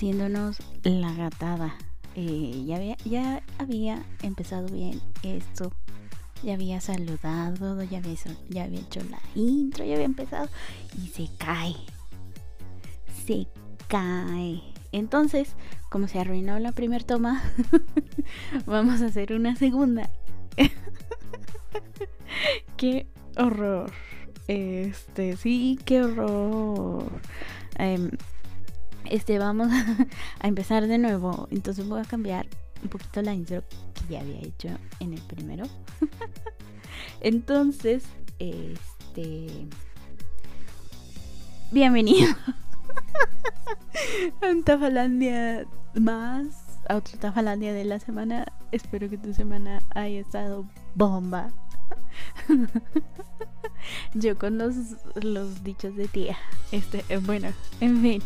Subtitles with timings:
[0.00, 1.74] haciéndonos la gatada.
[2.16, 5.74] Eh, ya, había, ya había empezado bien esto.
[6.42, 8.14] Ya había saludado, ya había,
[8.48, 10.48] ya había hecho la intro, ya había empezado
[10.96, 11.76] y se cae.
[13.26, 13.46] Se
[13.88, 14.62] cae.
[14.90, 15.50] Entonces,
[15.90, 17.42] como se arruinó la primera toma,
[18.64, 20.08] vamos a hacer una segunda.
[22.78, 23.06] qué
[23.36, 23.92] horror.
[24.48, 27.20] Este, sí, qué horror.
[27.76, 28.10] Em,
[29.04, 29.68] este, vamos
[30.40, 31.48] a empezar de nuevo.
[31.50, 32.46] Entonces voy a cambiar
[32.82, 33.62] un poquito la intro
[33.94, 34.68] que ya había hecho
[35.00, 35.64] en el primero.
[37.20, 38.04] Entonces,
[38.38, 39.66] este.
[41.70, 42.34] Bienvenido
[44.42, 46.80] a un Tafalandia más.
[46.88, 48.46] A otro Tafalandia de la semana.
[48.72, 51.52] Espero que tu semana haya estado bomba.
[54.14, 54.74] Yo con los,
[55.22, 56.36] los dichos de tía.
[56.72, 57.48] Este, eh, bueno,
[57.80, 58.22] en fin.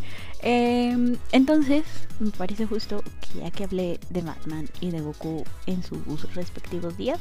[0.46, 1.84] Em, entonces,
[2.20, 6.98] me parece justo que ya que hablé de Batman y de Goku en sus respectivos
[6.98, 7.18] días,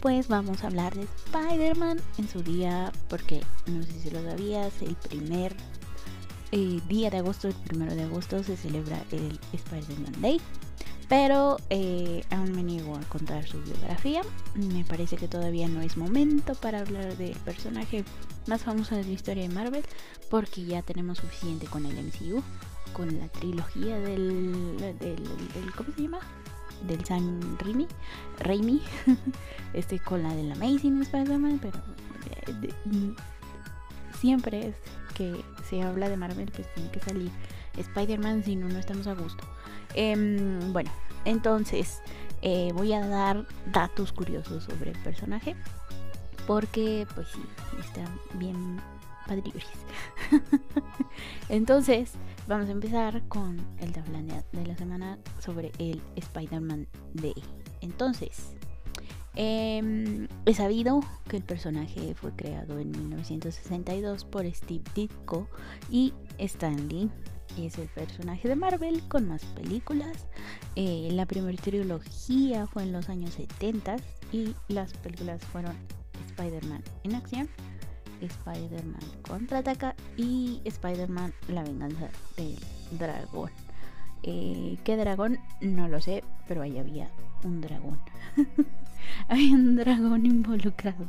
[0.00, 4.72] pues vamos a hablar de Spider-Man en su día, porque no sé si lo sabías,
[4.80, 5.54] el primer
[6.52, 10.40] eh, día de agosto, el primero de agosto, se celebra el Spider-Man Day.
[11.08, 14.22] Pero eh, aún me niego a contar su biografía.
[14.54, 18.04] Me parece que todavía no es momento para hablar del personaje
[18.46, 19.84] más famoso de la historia de Marvel.
[20.30, 22.42] Porque ya tenemos suficiente con el MCU.
[22.92, 26.20] Con la trilogía del, del, ¿cómo se llama?
[26.86, 27.86] Del San Raimi.
[28.38, 28.80] Raimi.
[29.74, 31.60] este con la del Amazing Spider-Man.
[31.60, 31.78] Pero
[32.56, 33.14] eh,
[34.18, 34.74] siempre es
[35.14, 37.30] que se habla de Marvel pues tiene que salir
[37.76, 39.44] Spider-Man si no no estamos a gusto.
[39.94, 40.90] Em, bueno,
[41.24, 42.00] entonces
[42.42, 45.56] eh, voy a dar datos curiosos sobre el personaje.
[46.46, 47.40] Porque, pues sí,
[47.80, 48.04] está
[48.34, 48.78] bien
[49.26, 49.64] padriuris.
[51.48, 52.12] entonces,
[52.46, 57.34] vamos a empezar con el tablánea de la semana sobre el Spider-Man Day.
[57.80, 58.54] Entonces,
[59.36, 65.48] eh, he sabido que el personaje fue creado en 1962 por Steve Ditko
[65.90, 67.10] y Stan Lee
[67.58, 70.26] es el personaje de Marvel con más películas.
[70.76, 73.96] Eh, la primera trilogía fue en los años 70
[74.32, 75.74] y las películas fueron
[76.30, 77.48] Spider-Man en acción,
[78.20, 82.58] Spider-Man contraataca y Spider-Man la venganza del
[82.98, 83.50] dragón.
[84.22, 85.38] Eh, ¿Qué dragón?
[85.60, 87.10] No lo sé, pero ahí había
[87.44, 88.00] un dragón.
[89.28, 91.08] había un dragón involucrado.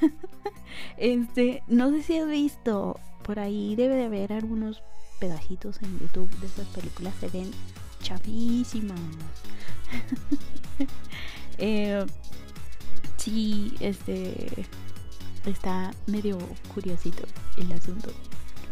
[0.96, 4.82] este, no sé si has visto, por ahí debe de haber algunos
[5.20, 7.50] pedacitos en YouTube de esas películas se ven
[8.02, 8.98] chavísimas.
[11.58, 12.06] eh,
[13.18, 14.66] sí, este
[15.44, 16.38] está medio
[16.72, 17.24] curiosito
[17.58, 18.10] el asunto.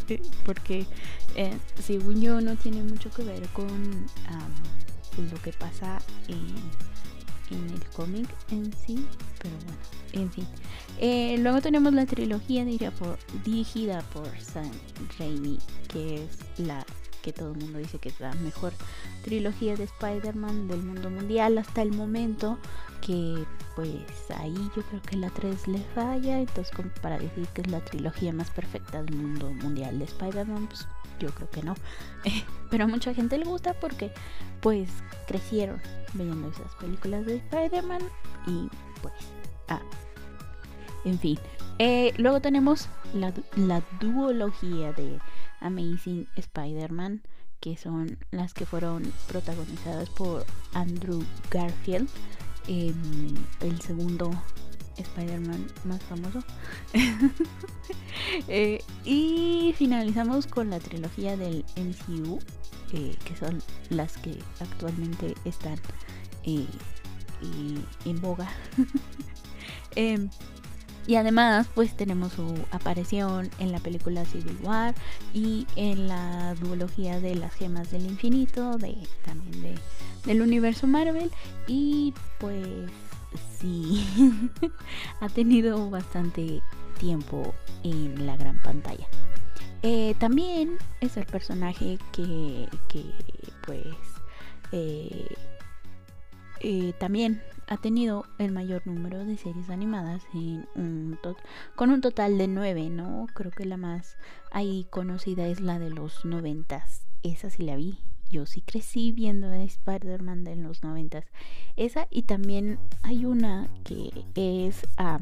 [0.08, 0.86] Eh, porque
[1.34, 4.06] eh, según yo no tiene mucho que ver con
[5.30, 6.54] lo que pasa en
[7.50, 9.06] en el cómic en sí,
[9.42, 9.78] pero bueno,
[10.12, 10.46] en fin.
[10.98, 14.70] Eh, luego tenemos la trilogía dirigida por, Sam
[15.18, 15.58] Raimi,
[15.88, 16.84] que es la
[17.22, 18.72] que todo el mundo dice que es la mejor
[19.24, 22.56] trilogía de Spider-Man del mundo mundial hasta el momento,
[23.00, 27.62] que pues ahí yo creo que la 3 le falla, entonces como para decir que
[27.62, 30.86] es la trilogía más perfecta del mundo mundial de Spider-Man, pues
[31.18, 31.74] yo creo que no.
[32.70, 34.12] pero a mucha gente le gusta porque
[34.60, 34.88] pues
[35.26, 35.80] crecieron
[36.14, 38.02] viendo esas películas de Spider-Man
[38.46, 38.68] y
[39.02, 39.14] pues,
[39.68, 39.80] ah,
[41.04, 41.38] en fin.
[41.78, 45.18] Eh, luego tenemos la, la duología de
[45.60, 47.22] Amazing Spider-Man,
[47.60, 52.08] que son las que fueron protagonizadas por Andrew Garfield,
[52.68, 54.30] el segundo
[54.96, 56.42] Spider-Man más famoso.
[58.48, 62.38] Eh, y finalizamos con la trilogía del MCU,
[62.92, 65.78] eh, que son las que actualmente están
[66.44, 66.66] eh,
[68.04, 68.48] en boga.
[69.94, 70.28] Em,
[71.06, 74.94] y además, pues tenemos su aparición en la película Civil War
[75.32, 79.74] y en la duología de las gemas del infinito, de también de,
[80.24, 81.30] del universo Marvel.
[81.68, 82.90] Y pues
[83.58, 84.06] sí,
[85.20, 86.62] ha tenido bastante
[86.98, 89.06] tiempo en la gran pantalla.
[89.82, 92.68] Eh, también es el personaje que,
[93.64, 93.86] pues,
[94.72, 95.34] eh,
[96.60, 100.22] eh, también ha tenido el mayor número de series animadas
[101.74, 103.26] con un total de nueve, ¿no?
[103.34, 104.16] Creo que la más
[104.50, 107.06] ahí conocida es la de los noventas.
[107.22, 107.98] Esa sí la vi.
[108.30, 111.24] Yo sí crecí viendo Spider-Man de los noventas.
[111.76, 114.86] Esa y también hay una que es...
[114.96, 115.20] Ah,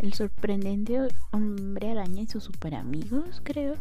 [0.00, 1.00] El sorprendente
[1.30, 3.74] hombre araña y sus super amigos, creo.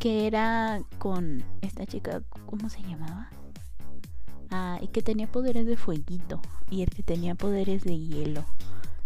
[0.00, 3.30] Que era con esta chica, ¿cómo se llamaba?
[4.50, 6.40] Ah, y que tenía poderes de fueguito.
[6.70, 8.44] Y el que tenía poderes de hielo.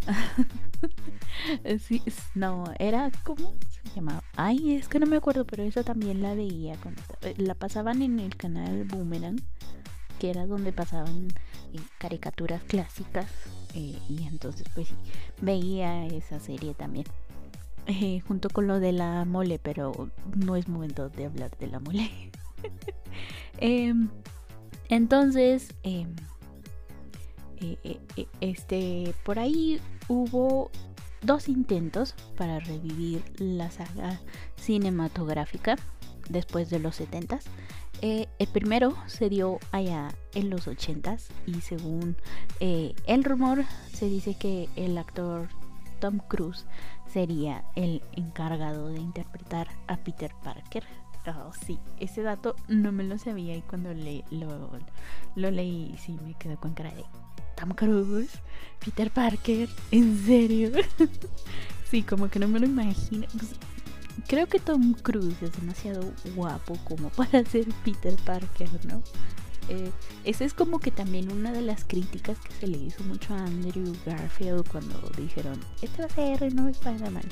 [1.80, 2.02] sí,
[2.34, 4.22] no, era como se llamaba.
[4.36, 6.76] Ay, es que no me acuerdo, pero esa también la veía.
[7.22, 9.40] Eh, la pasaban en el canal Boomerang,
[10.18, 11.28] que era donde pasaban
[11.72, 13.26] eh, caricaturas clásicas.
[13.74, 14.94] Eh, y entonces, pues sí,
[15.40, 17.06] veía esa serie también.
[18.26, 22.10] junto con lo de la mole, pero no es momento de hablar de la mole.
[23.58, 24.08] Em,
[27.62, 30.70] entonces, em, este, por ahí hubo
[31.22, 34.20] dos intentos para revivir la saga
[34.56, 35.76] cinematográfica
[36.28, 37.40] después de los 70
[38.04, 42.16] eh, el primero se dio allá en los 80s y según
[42.58, 45.48] eh, el rumor se dice que el actor
[46.00, 46.66] Tom Cruise
[47.06, 50.82] sería el encargado de interpretar a Peter Parker.
[51.28, 54.68] Oh, sí, ese dato no me lo sabía y cuando le, lo,
[55.36, 57.04] lo leí sí me quedó con cara de
[57.56, 58.30] Tom Cruise,
[58.84, 60.72] Peter Parker, ¿en serio?
[61.90, 63.26] sí, como que no me lo imagino.
[63.32, 63.52] Pues,
[64.28, 69.02] creo que Tom Cruise es demasiado guapo como para ser Peter Parker, ¿no?
[69.68, 69.90] Eh,
[70.24, 73.44] esa es como que también una de las críticas que se le hizo mucho a
[73.44, 77.22] Andrew Garfield cuando dijeron, este va a ser el nuevo Spider-Man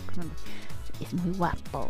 [1.01, 1.89] es muy guapo.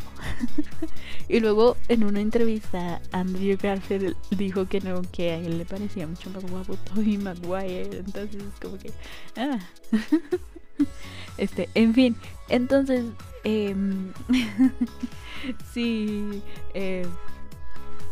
[1.29, 6.07] y luego en una entrevista Andrew Garfield dijo que no, que a él le parecía
[6.07, 7.99] mucho más guapo Tobey Maguire.
[7.99, 8.93] Entonces como que...
[9.37, 9.59] Ah.
[11.39, 12.17] este, en fin,
[12.49, 13.05] entonces...
[13.43, 14.13] Em,
[15.73, 16.43] sí,
[16.75, 17.07] eh,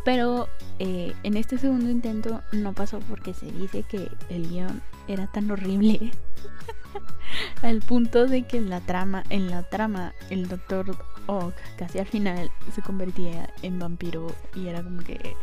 [0.03, 0.47] pero
[0.79, 4.81] eh, en este segundo intento no pasó porque se dice que el guion
[5.13, 6.11] era tan horrible
[7.61, 10.97] al punto de que en la trama, en la trama, el doctor
[11.27, 15.35] Oak casi al final se convertía en vampiro y era como que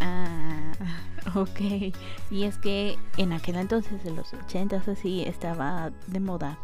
[0.00, 0.72] ah,
[1.34, 1.94] ok.
[2.30, 6.58] Y es que en aquel entonces, en los 80 así, estaba de moda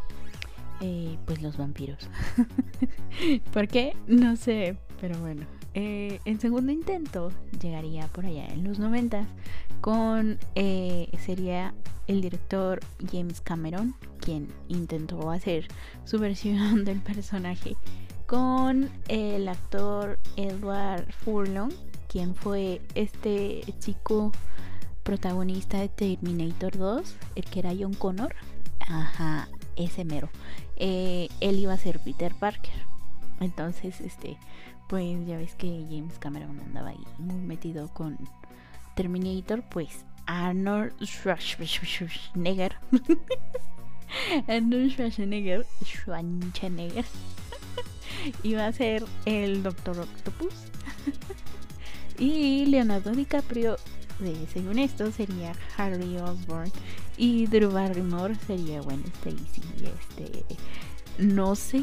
[0.80, 2.08] eh, pues los vampiros.
[3.52, 3.96] ¿Por qué?
[4.06, 5.46] No sé, pero bueno.
[5.74, 7.30] Eh, en segundo intento
[7.60, 9.24] llegaría por allá en los 90
[9.80, 11.74] con eh, sería
[12.08, 12.80] el director
[13.12, 15.68] James Cameron quien intentó hacer
[16.04, 17.76] su versión del personaje
[18.26, 21.72] con el actor Edward Furlong
[22.08, 24.32] quien fue este chico
[25.04, 28.34] protagonista de Terminator 2 el que era John Connor.
[28.80, 29.48] Ajá
[29.84, 30.30] ese mero.
[30.76, 32.90] Eh, él iba a ser Peter Parker.
[33.40, 34.36] Entonces este
[34.90, 38.18] pues ya ves que James Cameron andaba ahí muy metido con
[38.96, 42.74] Terminator, pues Arnold Schwarzenegger.
[44.48, 47.04] Arnold Schwarzenegger, Schwarzenegger
[48.42, 50.54] iba a ser el Doctor Octopus.
[52.18, 53.76] y Leonardo DiCaprio,
[54.18, 56.72] de, según esto, sería Harry Osborn.
[57.16, 59.62] Y Drew Barrymore sería Gwen Stacy.
[59.84, 60.44] Este,
[61.20, 61.82] no sé,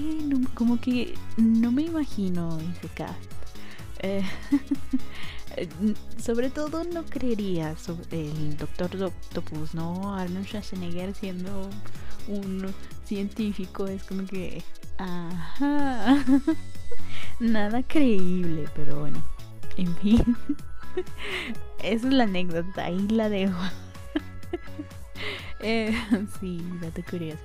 [0.53, 3.31] como que no me imagino ese cast.
[3.99, 4.23] Eh,
[6.21, 7.75] sobre todo no creería
[8.11, 10.15] el Doctor Octopus, ¿no?
[10.15, 11.69] Arnold Schwarzenegger siendo
[12.27, 12.73] un
[13.05, 14.63] científico es como que...
[14.97, 16.23] Ajá.
[17.39, 19.23] Nada creíble, pero bueno.
[19.77, 20.35] En fin.
[21.83, 23.59] Esa es la anécdota, ahí la dejo.
[25.59, 25.95] eh,
[26.39, 27.43] sí, dato curioso.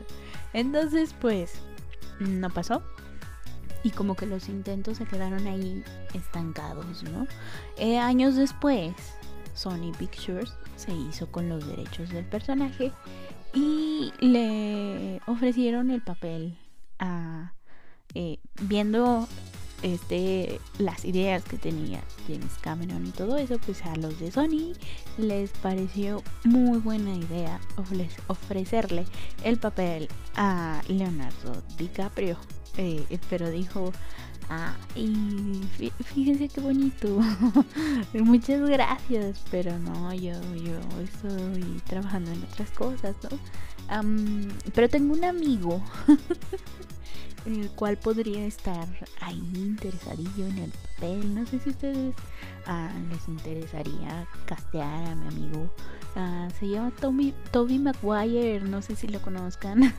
[0.54, 1.60] Entonces, pues
[2.22, 2.82] no pasó.
[3.84, 5.82] Y como que los intentos se quedaron ahí
[6.14, 7.26] estancados, ¿no?
[7.76, 8.92] Eh, años después,
[9.54, 12.92] Sony Pictures se hizo con los derechos del personaje
[13.52, 16.56] y le ofrecieron el papel
[16.98, 17.52] a
[18.14, 19.26] eh, viendo
[19.82, 24.72] este las ideas que tenía James Cameron y todo eso pues a los de Sony
[25.18, 27.60] les pareció muy buena idea
[28.28, 29.04] ofrecerle
[29.44, 32.36] el papel a Leonardo DiCaprio.
[32.78, 33.92] Eh, pero dijo
[34.48, 35.60] ah, y
[36.04, 37.20] fíjense qué bonito
[38.14, 43.38] muchas gracias pero no yo yo estoy trabajando en otras cosas no
[44.74, 45.82] pero tengo un amigo
[47.46, 48.86] el cual podría estar
[49.20, 51.34] ahí interesadillo en el papel.
[51.34, 52.14] No sé si ustedes
[52.66, 55.70] ah, les interesaría castear a mi amigo.
[56.16, 59.94] Ah, se llama Tommy, Toby Maguire, no sé si lo conozcan.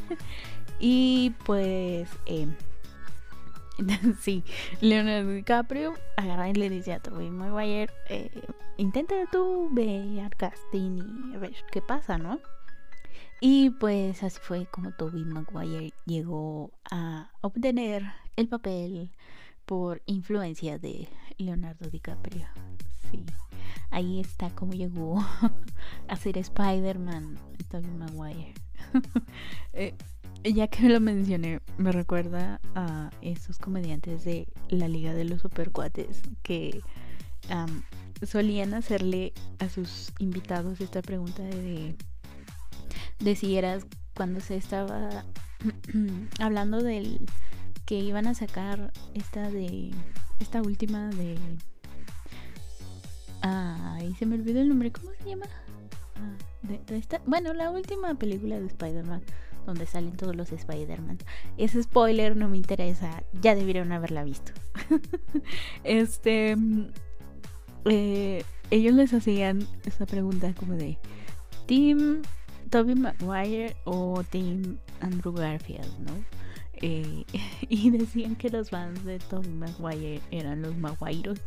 [0.80, 2.46] y pues, eh,
[4.20, 4.44] sí,
[4.80, 8.30] Leonardo DiCaprio agarra y le dice a Toby Maguire: eh,
[8.76, 12.40] Intenta tú ver casting y a ver qué pasa, ¿no?
[13.40, 18.04] Y pues así fue como Toby Maguire llegó a obtener
[18.36, 19.10] el papel
[19.64, 22.46] por influencia de Leonardo DiCaprio.
[23.10, 23.24] Sí,
[23.90, 25.24] ahí está como llegó
[26.08, 27.38] a ser Spider-Man
[27.70, 28.52] Toby Maguire.
[29.72, 29.94] eh,
[30.44, 36.22] ya que lo mencioné, me recuerda a esos comediantes de la Liga de los Supercuates
[36.42, 36.82] que
[38.22, 41.96] solían hacerle a sus invitados esta pregunta de
[43.36, 45.24] si eras cuando se estaba
[46.40, 47.20] hablando del
[47.86, 49.90] que iban a sacar esta de
[50.38, 51.36] esta última de
[53.42, 55.46] ay se me olvidó el nombre cómo se llama
[56.16, 59.22] ah, de, esta bueno la última película de Spider-Man
[59.66, 61.18] donde salen todos los Spider-Man.
[61.56, 64.52] Ese spoiler no me interesa, ya debieron haberla visto.
[65.84, 66.56] este.
[67.84, 70.98] Eh, ellos les hacían esa pregunta como de:
[71.66, 72.22] ¿Team
[72.70, 76.12] Toby Maguire o Team Andrew Garfield, no?
[76.74, 77.24] Eh,
[77.68, 81.40] y decían que los fans de Toby Maguire eran los Maguiros.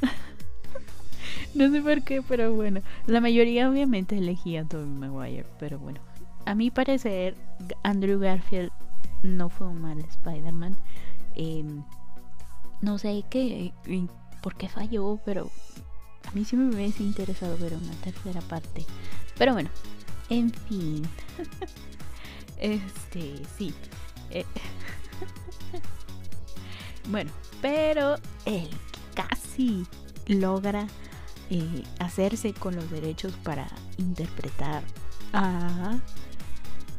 [1.54, 2.80] no sé por qué, pero bueno.
[3.06, 6.00] La mayoría obviamente elegía a Toby Maguire, pero bueno
[6.48, 7.36] a mi parecer,
[7.82, 8.70] Andrew Garfield
[9.22, 10.78] no fue un mal Spider-Man.
[11.34, 11.84] Em,
[12.80, 13.74] no sé qué,
[14.40, 15.50] por qué falló, pero
[16.26, 18.86] a mí sí me hubiese interesado ver una tercera parte.
[19.36, 19.68] Pero bueno,
[20.30, 21.08] en fin.
[22.58, 23.74] este, sí.
[24.30, 24.44] Eh,
[27.08, 27.30] bueno,
[27.62, 28.68] pero que
[29.14, 29.86] casi
[30.26, 30.86] logra
[31.50, 33.66] eh, hacerse con los derechos para
[33.96, 34.82] interpretar
[35.32, 35.98] a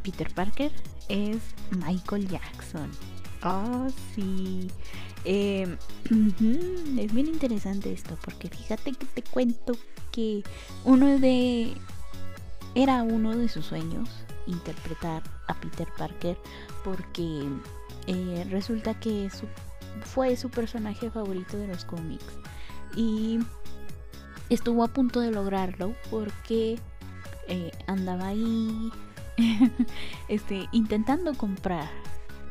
[0.04, 0.72] Peter Parker
[1.08, 1.38] es
[1.72, 2.90] Michael Jackson.
[3.44, 4.70] Oh, sí.
[5.26, 5.78] Em,
[7.00, 9.74] es bien interesante esto, porque fíjate que te cuento
[10.12, 10.44] que
[10.84, 11.74] uno de.
[12.76, 14.10] Era uno de sus sueños
[14.46, 16.38] interpretar a Peter Parker,
[16.84, 17.44] porque
[18.08, 19.30] eh, resulta que
[20.04, 22.38] fue su personaje favorito de los cómics.
[22.96, 23.40] Y
[24.50, 26.80] estuvo a punto de lograrlo porque
[27.48, 28.92] eh, andaba ahí
[30.28, 31.90] este, intentando comprar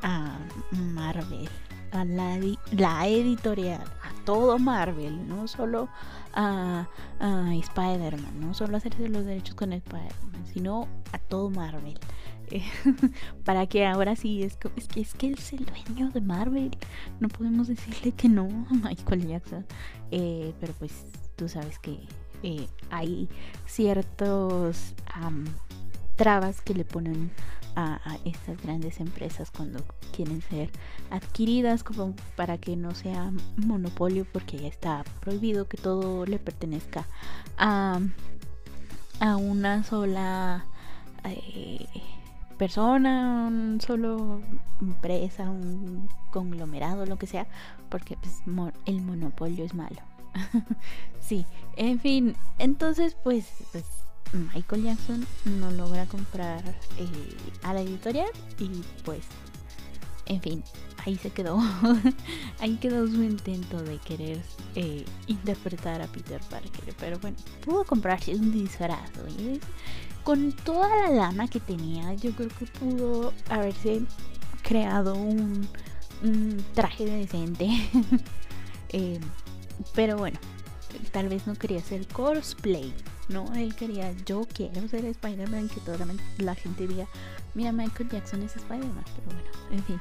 [0.02, 0.38] a
[0.70, 1.48] Marvel,
[1.92, 2.38] a la,
[2.70, 3.82] la, editorial,
[4.28, 5.88] todo Marvel, no solo
[6.34, 6.86] a,
[7.18, 11.98] Spider-Man, no solo hacerse los derechos con Spider-Man, sino a todo Marvel.
[13.46, 16.76] para que ahora sí es, es que es que él es el dueño de Marvel.
[17.20, 19.64] No podemos decirle que no a Michael Jackson.
[20.10, 21.06] Eh, pero pues
[21.36, 21.98] tú sabes que
[22.42, 23.30] eh, hay
[23.64, 24.94] ciertos
[26.16, 27.30] trabas que le ponen
[27.78, 30.70] a, estas grandes empresas cuando quieren ser
[31.10, 37.06] adquiridas como para que no sea monopolio porque ya está prohibido que todo le pertenezca
[37.56, 38.00] a,
[39.20, 40.66] a una sola
[41.24, 41.86] eh,
[42.58, 44.40] persona, un solo
[44.80, 47.46] empresa, un conglomerado, lo que sea,
[47.90, 48.42] porque pues,
[48.86, 50.00] el monopolio es malo.
[51.20, 53.84] sí, en fin, entonces pues, pues
[54.32, 56.62] Michael Jackson no logra comprar
[56.98, 58.68] eh, a la editorial y
[59.04, 59.22] pues,
[60.26, 60.64] en fin,
[61.06, 61.58] ahí se quedó.
[62.60, 64.40] ahí quedó su intento de querer
[64.74, 66.94] eh, interpretar a Peter Parker.
[66.98, 69.10] Pero bueno, pudo comprarse un disfraz.
[70.22, 74.02] Con toda la lana que tenía, yo creo que pudo haberse
[74.62, 75.68] creado un,
[76.74, 77.68] traje decente.
[78.90, 79.20] Eh,
[79.94, 80.38] pero bueno,
[81.12, 82.90] tal vez no quería hacer cosplay.
[83.28, 86.06] No, él quería, yo quiero ser Spider-Man, que toda
[86.38, 87.06] la gente diga,
[87.54, 89.04] mira, Michael Jackson es Spider-Man.
[89.16, 90.00] Pero bueno, en fin.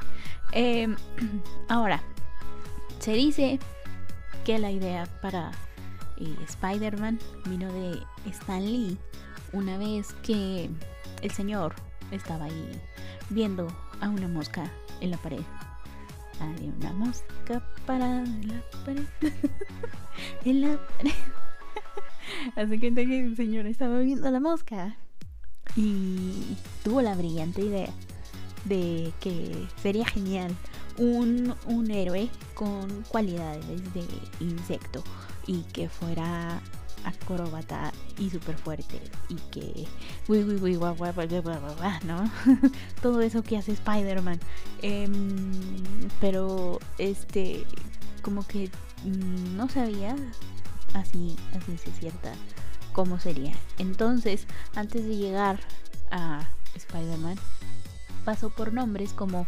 [0.53, 0.95] Em,
[1.67, 2.01] ahora,
[2.99, 3.59] se dice
[4.45, 5.51] que la idea para
[6.17, 8.97] eh, Spider-Man vino de Stan Lee
[9.51, 10.69] una vez que
[11.21, 11.75] el señor
[12.11, 12.81] estaba ahí
[13.29, 13.67] viendo
[13.99, 15.41] a una mosca en la pared.
[16.39, 19.05] Hay una mosca parada en la pared.
[20.45, 21.11] en la pared.
[22.55, 24.95] Así que el señor estaba viendo la mosca
[25.75, 27.93] y tuvo la brillante idea
[28.65, 30.55] de que sería genial
[30.97, 34.03] un, un héroe con cualidades de
[34.39, 35.03] insecto
[35.45, 36.61] y que fuera
[37.03, 39.87] acróbata y súper fuerte y que
[42.03, 42.29] ¿no?
[43.01, 44.39] todo eso que hace Spider-Man
[46.19, 47.65] pero este
[48.21, 48.69] como que
[49.05, 50.15] no sabía
[50.99, 52.33] así, así es cierta
[52.93, 53.53] cómo sería.
[53.77, 55.59] Entonces, antes de llegar
[56.11, 57.37] a Spider-Man,
[58.25, 59.47] pasó por nombres como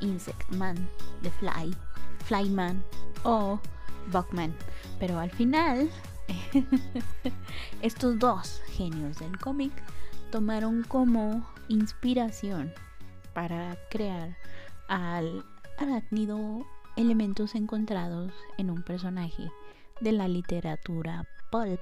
[0.00, 0.76] Insect Man,
[1.22, 1.74] The Fly,
[2.24, 2.82] Flyman
[3.22, 3.58] o
[4.12, 4.54] Bugman.
[4.98, 5.90] Pero al final,
[7.82, 9.72] estos dos genios del cómic
[10.30, 12.72] tomaron como inspiración
[13.32, 14.36] para crear
[14.88, 15.44] al
[15.78, 16.66] arácnido
[16.96, 19.50] elementos encontrados en un personaje
[20.00, 21.80] de la literatura pulp.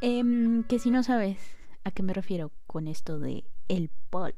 [0.00, 1.38] Em, que si no sabes
[1.84, 4.36] a qué me refiero con esto de el pulp,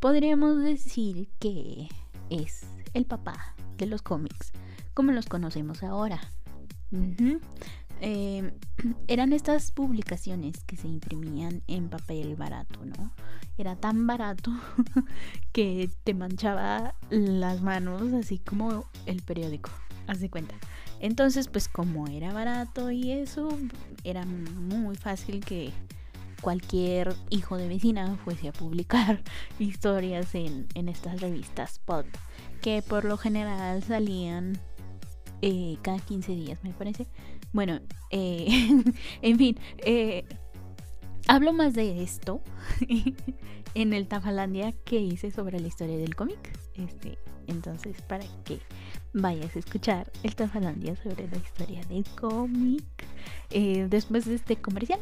[0.00, 1.88] podríamos decir que
[2.28, 4.52] es el papá de los cómics,
[4.94, 6.20] como los conocemos ahora.
[8.00, 8.50] Em,
[9.08, 13.12] eran estas publicaciones que se imprimían en papel barato, ¿no?
[13.58, 14.50] Era tan barato
[15.52, 19.70] que te manchaba las manos así como el periódico,
[20.10, 20.54] haz cuenta.
[20.98, 23.48] Entonces, pues como era barato y eso,
[24.04, 25.72] era muy fácil que
[26.40, 29.22] cualquier hijo de vecina fuese a publicar
[29.58, 32.06] historias en, estas revistas pop,
[32.60, 34.58] que por lo general salían
[35.42, 37.06] eh, cada 15 días, me parece.
[37.52, 38.48] Bueno, eh,
[39.22, 40.24] en fin, eh,
[41.28, 42.42] hablo más de esto
[43.74, 46.58] en el Tafalandia que hice sobre la historia del cómic.
[46.74, 48.60] Este, entonces, para que
[49.12, 52.84] vayas a escuchar el Tafalandia sobre la historia del cómic
[53.50, 55.00] eh, después de este comercial.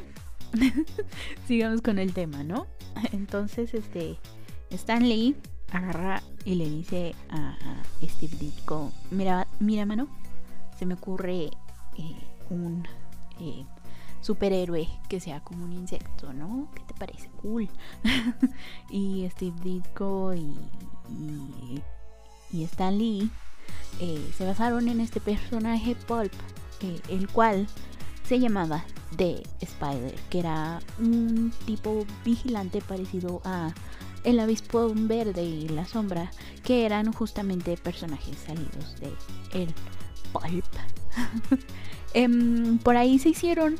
[1.46, 2.66] Sigamos con el tema, ¿no?
[3.12, 4.18] Entonces, este,
[4.70, 5.36] Stan Lee
[5.70, 7.56] agarra y le dice a
[8.02, 10.08] Steve Ditko, mira, mira mano,
[10.78, 11.50] se me ocurre
[12.50, 12.86] un
[13.40, 13.64] eh,
[14.20, 16.68] superhéroe que sea como un insecto, ¿no?
[16.74, 17.28] ¿Qué te parece?
[17.42, 17.68] Cool.
[18.90, 20.54] y Steve Ditko y,
[22.52, 23.30] y, Stan Lee
[24.00, 26.32] eh, se basaron en este personaje Pulp,
[26.80, 27.66] eh, el cual
[28.24, 28.84] se llamaba
[29.16, 33.72] The Spider, que era un tipo vigilante parecido a
[34.24, 36.30] el avispón verde y la sombra,
[36.64, 39.74] que eran justamente personajes salidos de el
[40.32, 40.64] Pulp.
[42.14, 43.78] Em, por ahí se hicieron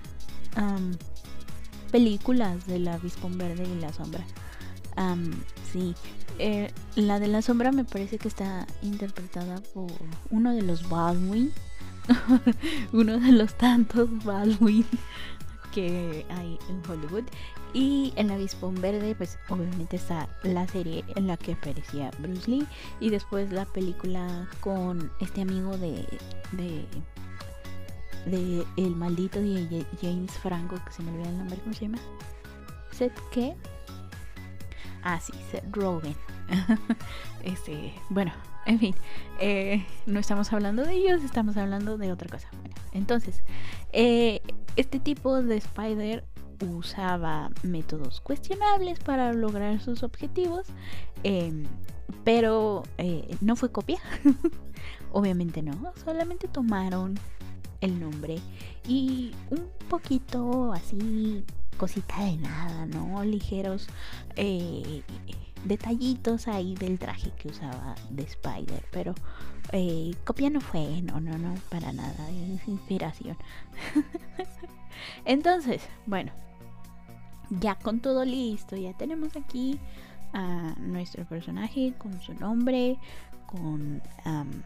[1.91, 4.25] películas de la Vispón Verde y la Sombra.
[5.73, 5.95] sí,
[6.39, 9.91] eh, la de la Sombra me parece que está interpretada por
[10.31, 11.53] uno de los Baldwin.
[12.93, 14.87] uno de los tantos Baldwin
[15.75, 17.25] que hay en Hollywood.
[17.75, 22.51] Y en la Vispón Verde, pues obviamente está la serie en la que aparecía Bruce
[22.51, 22.67] Lee.
[23.01, 26.07] Y después la película con este amigo de
[28.27, 31.99] de el maldito de James Franco, que se me olvida el nombre, ¿cómo se llama?
[32.93, 33.57] Seth qué?
[35.03, 36.15] Ah, sí, Seth Rogen.
[37.43, 38.33] este, bueno,
[38.67, 38.95] en fin,
[39.41, 42.49] eh, no estamos hablando de ellos, estamos hablando de otra cosa.
[42.61, 43.43] Bueno, entonces,
[43.93, 44.41] eh,
[44.77, 46.25] este tipo de Spider
[46.67, 50.67] usaba métodos cuestionables para lograr sus objetivos,
[51.23, 51.65] em,
[52.25, 54.01] pero eh, no fue copia.
[55.13, 57.19] Obviamente no, solamente tomaron
[57.81, 58.39] el nombre
[58.87, 61.45] y un poquito así
[61.79, 63.25] cosita de nada, ¿no?
[63.25, 63.89] Ligeros
[64.37, 65.03] eh,
[65.65, 69.15] detallitos ahí del traje que usaba de Spider, pero
[69.73, 73.37] eh, copia no fue, no, no, no, para nada, es inspiración.
[75.25, 76.33] Entonces, bueno,
[77.51, 79.79] ya con todo listo, ya tenemos aquí
[80.33, 82.99] a nuestro personaje con su nombre,
[83.49, 84.03] con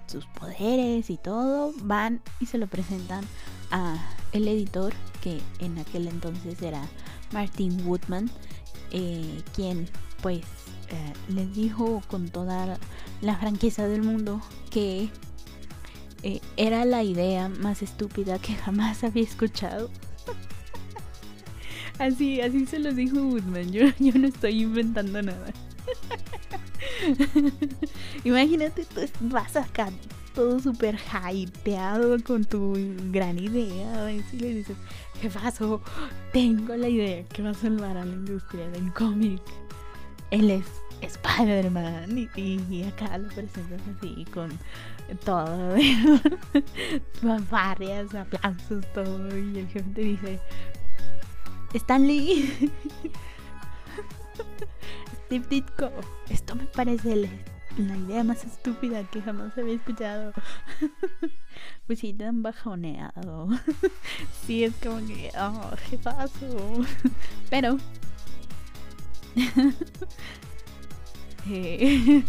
[0.06, 3.24] sus poderes y todo, van y se lo presentan
[3.70, 3.96] a
[4.32, 6.82] el editor que en aquel entonces era
[7.32, 8.30] Martin Woodman,
[8.90, 9.88] eh, quien
[10.20, 10.40] pues
[10.88, 12.78] eh, les dijo con toda
[13.20, 14.40] la franqueza del mundo
[14.70, 15.10] que
[16.22, 19.90] eh, era la idea más estúpida que jamás había escuchado.
[21.98, 25.52] así, así se los dijo Woodman, yo, yo no estoy inventando nada.
[28.24, 29.90] Imagínate, tú vas acá
[30.34, 30.98] todo súper
[31.30, 32.74] hypeado con tu
[33.10, 34.10] gran idea.
[34.10, 34.76] Y le dices,
[35.20, 35.80] ¿qué pasó?
[36.32, 39.42] Tengo la idea que va a salvar a la industria del cómic.
[40.30, 40.64] Él es
[41.02, 42.30] Spider-Man.
[42.36, 44.50] Y, acá lo presentas así con
[45.24, 45.76] todo.
[47.50, 49.38] Varias aplausos, todo.
[49.38, 50.40] Y el jefe te dice,
[51.74, 52.70] Stanley.
[56.28, 60.34] Esto me parece la, idea más estúpida que jamás había escuchado.
[61.86, 63.48] pues sí, tan bajoneado.
[64.46, 66.84] sí, es como que, oh, ¿qué pasó?
[67.48, 67.78] Pero.
[71.48, 72.22] eh,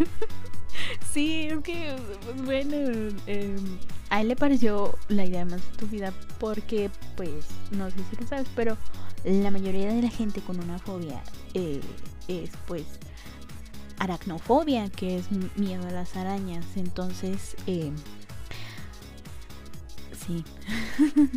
[1.11, 2.77] sí, es que, pues, bueno,
[3.27, 3.79] em,
[4.11, 8.47] a él le pareció la idea más estúpida porque, pues, no sé si lo sabes,
[8.55, 8.77] pero
[9.25, 11.21] la mayoría de la gente con una fobia
[11.53, 11.81] eh,
[12.27, 12.83] es pues
[13.99, 16.65] aracnofobia, que es miedo a las arañas.
[16.75, 17.91] Entonces, eh,
[20.25, 20.45] Sí.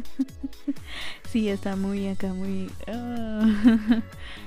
[1.28, 2.70] sí, está muy acá, muy...
[2.86, 4.00] ah.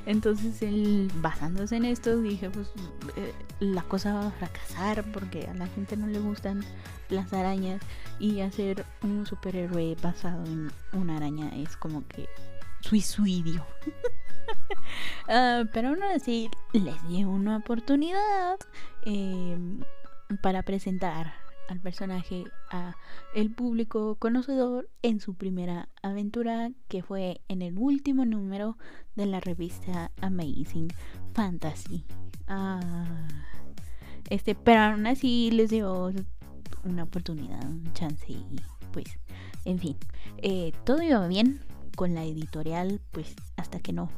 [0.06, 2.68] Entonces él, basándose en esto, dije, pues
[3.18, 6.64] eh, la cosa va a fracasar porque a la gente no le gustan
[7.10, 7.82] las arañas
[8.20, 12.30] y hacer un superhéroe basado en una araña es como que
[12.82, 13.66] suicidio.
[15.32, 18.58] Ah, pero aún así les dio una oportunidad
[19.04, 19.80] em,
[20.42, 21.34] para presentar
[21.68, 22.96] al personaje a
[23.36, 28.76] el público conocedor en su primera aventura que fue en el último número
[29.16, 30.88] de la revista Amazing
[31.34, 32.06] Fantasy.
[32.48, 33.28] Ah,
[34.30, 36.12] este, pero aún así les dio
[36.84, 38.46] una oportunidad, un chance y
[38.92, 39.20] pues,
[39.66, 39.98] en fin,
[40.38, 41.62] eh, todo iba bien
[41.96, 44.10] con la editorial, pues hasta que no.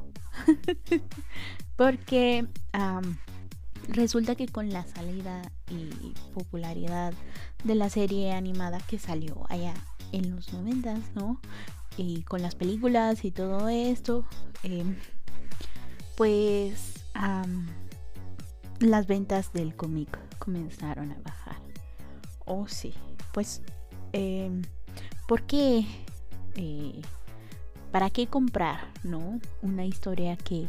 [1.75, 2.47] Porque
[3.87, 7.13] resulta que con la salida y popularidad
[7.63, 9.73] de la serie animada que salió allá
[10.11, 11.39] en los noventas, ¿no?
[11.97, 14.25] Y con las películas y todo esto,
[14.63, 14.95] em,
[16.15, 17.03] pues
[18.79, 21.57] las ventas del cómic comenzaron a bajar.
[22.45, 22.93] Oh, sí.
[23.33, 23.61] Pues,
[24.13, 24.61] eh,
[25.27, 25.85] ¿por qué?
[26.55, 27.01] Eh,
[27.91, 29.39] ¿Para qué comprar, no?
[29.61, 30.67] Una historia que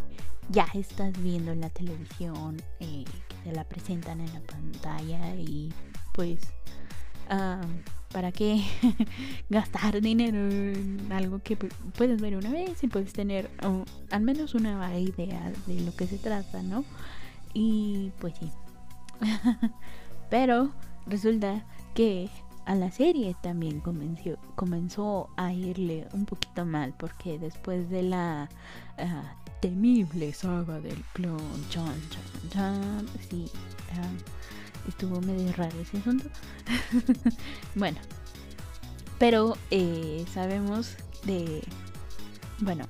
[0.49, 5.73] ya estás viendo en la televisión, eh, que te la presentan en la pantalla y
[6.15, 6.41] pues,
[8.13, 8.63] ¿para qué
[9.51, 13.49] gastar dinero en algo que puedes ver una vez y puedes tener
[14.11, 16.85] al menos una vaga idea de lo que se trata, ¿no?
[17.55, 18.51] Y pues sí.
[20.31, 20.73] Pero
[21.07, 22.29] resulta que
[22.65, 28.49] a la serie también comenzó, comenzó a irle un poquito mal porque después de la
[28.99, 31.39] ah, temible saga del clon
[31.71, 32.01] chan,
[32.51, 33.51] chan, sí
[33.93, 36.29] ah, estuvo medio raro ese asunto.
[37.75, 37.99] Bueno
[39.23, 41.63] pero eh, sabemos de
[42.59, 42.87] bueno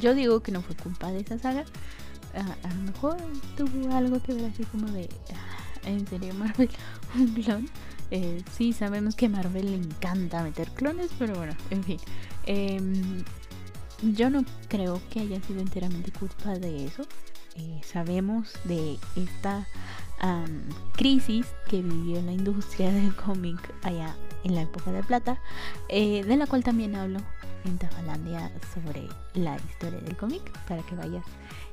[0.00, 1.64] yo digo que no fue culpa de esa saga.
[2.36, 3.16] Ah, a lo mejor
[3.56, 5.08] tuvo algo que ver así como de
[5.84, 6.70] en serio Marvel
[7.16, 7.68] un clon
[8.10, 11.98] eh, sí, sabemos que a Marvel le encanta meter clones, pero bueno, en fin.
[12.46, 13.24] Em,
[14.02, 17.02] yo no creo que haya sido enteramente culpa de eso.
[17.56, 19.66] Eh, sabemos de esta
[20.96, 25.38] crisis que vivió la industria del cómic allá en la época de plata,
[25.88, 27.20] eh, de la cual también hablo
[27.66, 31.24] en Tafalandia sobre la historia del cómic, para que vayas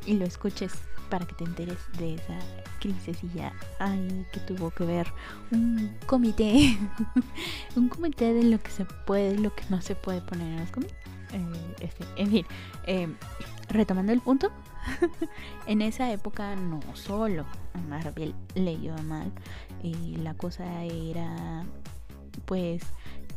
[0.05, 0.73] y lo escuches
[1.09, 2.39] para que te enteres de esa
[2.79, 5.07] crisis y ya hay que tuvo que ver
[5.51, 6.77] un comité
[7.75, 10.71] un comité de lo que se puede lo que no se puede poner en los
[10.71, 10.93] cómics.
[11.33, 12.45] Eh, este, en fin
[12.85, 13.15] em,
[13.69, 14.51] retomando el punto
[15.67, 17.45] en esa época no solo
[17.89, 19.31] Marvel le iba mal
[19.81, 21.65] y la cosa era
[22.45, 22.83] pues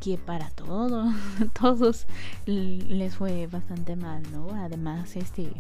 [0.01, 1.15] que para todos
[1.61, 2.07] todos
[2.47, 5.51] les fue bastante mal no además este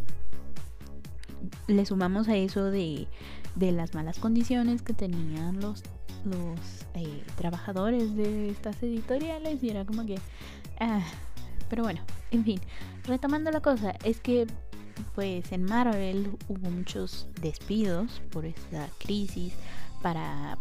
[1.66, 3.08] le sumamos a eso de,
[3.56, 5.82] las malas condiciones que tenían los,
[6.24, 6.60] los
[6.94, 10.18] eh, trabajadores de estas editoriales y era como que...
[10.78, 11.02] Ah,
[11.68, 12.60] pero bueno, en fin,
[13.04, 14.46] retomando la cosa, es que
[15.14, 19.54] pues en Marvel hubo muchos despidos por esta crisis
[20.02, 20.58] para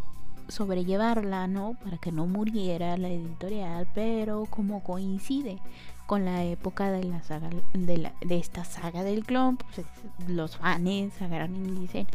[0.48, 1.76] sobrellevarla, ¿no?
[1.82, 5.58] Para que no muriera la editorial, pero como coincide
[6.06, 9.86] con la época de la saga de, esta saga del clon, pues
[10.28, 12.06] los fans agarran y dicen,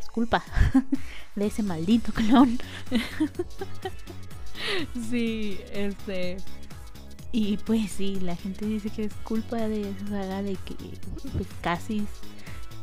[0.00, 0.42] es culpa
[1.36, 2.58] de ese maldito clon.
[5.10, 6.38] sí, este
[7.32, 10.76] y pues sí, la gente dice que es culpa de esa saga de que
[11.32, 12.06] pues casi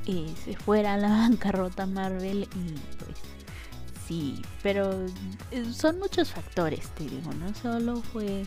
[0.07, 3.17] eh, se fuera a la bancarrota Marvel y pues
[4.61, 5.05] pero
[5.51, 8.45] eh, son muchos factores, te digo, no solo fue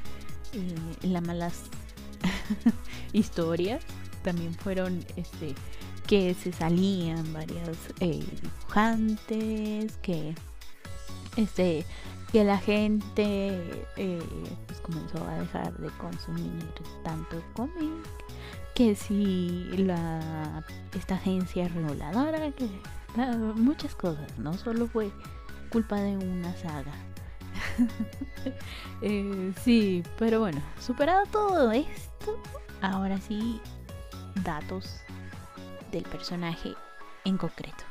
[0.52, 1.62] eh, la malas
[3.12, 3.82] historias.
[4.22, 5.54] También fueron este
[6.06, 10.34] que se salían varios eh, dibujantes, que
[11.36, 11.84] este
[12.32, 14.22] que la gente eh,
[14.66, 16.50] pues comenzó a dejar de consumir
[17.04, 17.92] tanto cómic
[18.74, 20.64] que si la
[20.96, 22.68] esta agencia reguladora que
[23.54, 25.12] muchas cosas no solo fue
[25.74, 26.94] culpa de una saga
[29.02, 32.40] eh, sí, pero bueno, superado todo esto,
[32.80, 33.60] ahora sí,
[34.44, 35.00] datos
[35.90, 36.74] del personaje
[37.24, 37.82] en concreto.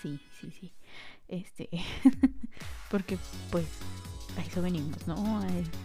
[0.00, 0.72] Sí, sí, sí.
[1.26, 1.68] Este,
[2.90, 3.18] porque
[3.50, 3.66] pues
[4.38, 5.40] a eso venimos, ¿no?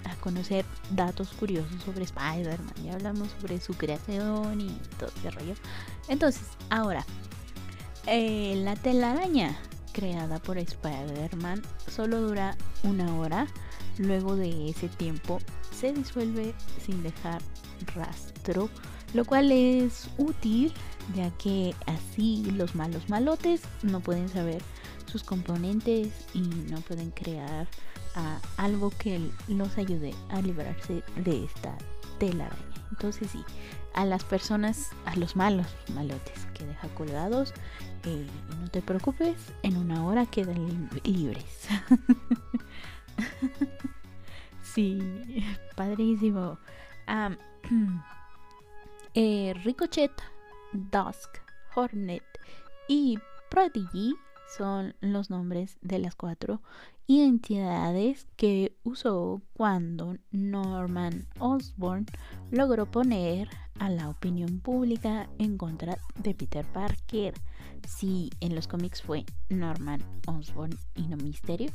[0.06, 2.76] A, conocer datos curiosos sobre Spider-Man.
[2.84, 5.56] Ya hablamos sobre su creación y todo ese rollo.
[6.08, 7.04] Entonces, ahora,
[8.06, 9.58] eh, la telaraña
[9.92, 13.48] creada por Spider-Man solo dura una hora.
[13.98, 15.40] Luego de ese tiempo
[15.78, 17.42] se disuelve sin dejar
[17.96, 18.70] rastro,
[19.14, 20.74] lo cual es útil
[21.16, 24.62] ya que así los malos malotes no pueden saber
[25.06, 27.68] sus componentes y no pueden crear
[28.58, 31.78] algo que los ayude a librarse de esta
[32.20, 32.56] telaraña.
[32.92, 33.44] Entonces sí,
[33.94, 37.54] a las personas, a los malos malotes que deja colgados,
[38.04, 41.68] no te preocupes, en una hora quedan libres.
[44.64, 45.00] sí,
[45.76, 46.58] padrísimo.
[49.14, 50.12] eh, Ricochet,
[50.74, 51.38] Dusk,
[51.76, 52.24] Hornet
[52.88, 54.16] y Prodigy
[54.58, 56.62] son los nombres de las cuatro
[57.08, 62.06] identidades que usó cuando Norman Osborn
[62.52, 67.34] logró poner a la opinión pública en contra de Peter Parker.
[67.88, 71.72] Si en los cómics fue Norman Osborn y no Misterio.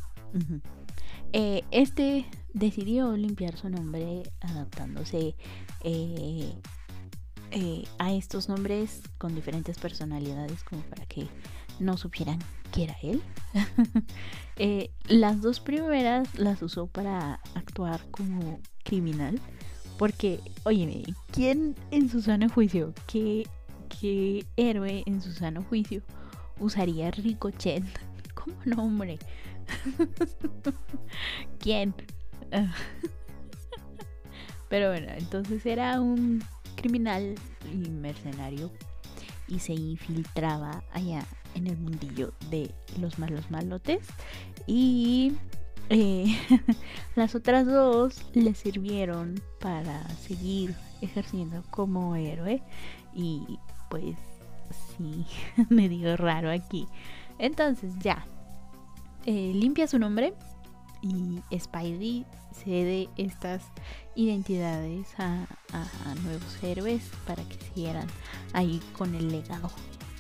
[1.33, 5.35] Eh, este decidió limpiar su nombre adaptándose
[5.83, 6.53] eh,
[7.51, 11.29] eh, a estos nombres con diferentes personalidades como para que
[11.79, 12.39] no supieran
[12.73, 13.23] que era él.
[15.09, 19.41] Las dos primeras las usó para actuar como criminal.
[19.99, 23.47] Porque, oye, ¿quién en su sano juicio, qué,
[24.57, 26.03] héroe en su sano juicio
[26.61, 27.83] usaría Ricochet
[28.35, 29.19] como nombre?
[31.59, 31.95] ¿Quién?
[34.69, 36.43] Pero bueno, entonces era un
[36.75, 37.35] criminal
[37.73, 38.71] y mercenario
[39.49, 44.07] y se infiltraba allá en el mundillo de los malos malotes.
[44.67, 45.33] Y
[45.91, 46.37] eh,
[47.17, 52.63] las otras dos le sirvieron para seguir ejerciendo como héroe.
[53.15, 53.59] Y
[53.91, 54.17] pues
[54.97, 55.27] sí,
[55.69, 56.87] me dio raro aquí.
[57.39, 58.27] Entonces ya,
[59.25, 60.35] eh, limpia su nombre
[61.03, 63.63] y Spidey cede estas
[64.15, 68.07] identidades a, a, nuevos héroes para que siguieran
[68.55, 69.71] ahí con el legado